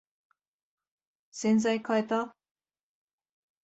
[1.29, 2.35] 洗剤かえた？